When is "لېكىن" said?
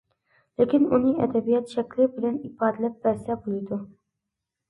0.59-0.85